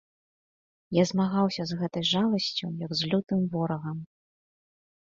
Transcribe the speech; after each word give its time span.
Я 0.97 1.03
змагаўся 1.11 1.61
з 1.73 1.79
гэтай 1.83 2.03
жаласцю, 2.13 2.65
як 2.89 2.97
з 3.03 3.13
лютым 3.13 3.39
ворагам. 3.59 3.97